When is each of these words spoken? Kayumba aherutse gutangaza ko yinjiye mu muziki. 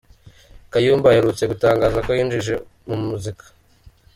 Kayumba 0.71 1.07
aherutse 1.09 1.43
gutangaza 1.51 1.99
ko 2.05 2.09
yinjiye 2.17 2.55
mu 2.87 2.95
muziki. 3.05 3.47